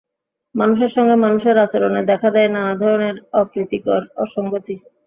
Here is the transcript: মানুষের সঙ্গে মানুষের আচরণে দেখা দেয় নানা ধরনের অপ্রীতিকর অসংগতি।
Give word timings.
মানুষের 0.55 0.91
সঙ্গে 0.95 1.15
মানুষের 1.17 1.55
আচরণে 1.65 2.01
দেখা 2.11 2.29
দেয় 2.35 2.49
নানা 2.49 2.73
ধরনের 2.81 3.15
অপ্রীতিকর 3.41 4.01
অসংগতি। 4.23 4.75